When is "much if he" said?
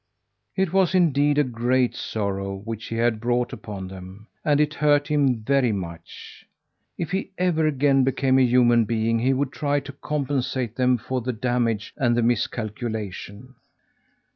5.71-7.29